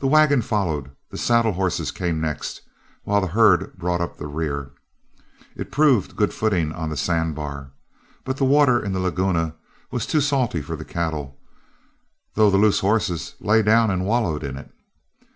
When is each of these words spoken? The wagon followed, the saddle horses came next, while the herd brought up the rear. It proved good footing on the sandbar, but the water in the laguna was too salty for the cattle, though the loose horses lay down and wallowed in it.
The 0.00 0.08
wagon 0.08 0.42
followed, 0.42 0.90
the 1.10 1.16
saddle 1.16 1.52
horses 1.52 1.92
came 1.92 2.20
next, 2.20 2.62
while 3.04 3.20
the 3.20 3.28
herd 3.28 3.78
brought 3.78 4.00
up 4.00 4.16
the 4.16 4.26
rear. 4.26 4.72
It 5.54 5.70
proved 5.70 6.16
good 6.16 6.34
footing 6.34 6.72
on 6.72 6.90
the 6.90 6.96
sandbar, 6.96 7.70
but 8.24 8.38
the 8.38 8.44
water 8.44 8.84
in 8.84 8.90
the 8.92 8.98
laguna 8.98 9.54
was 9.92 10.04
too 10.04 10.20
salty 10.20 10.62
for 10.62 10.74
the 10.74 10.84
cattle, 10.84 11.38
though 12.34 12.50
the 12.50 12.56
loose 12.58 12.80
horses 12.80 13.36
lay 13.38 13.62
down 13.62 13.88
and 13.88 14.04
wallowed 14.04 14.42
in 14.42 14.56
it. 14.56 14.72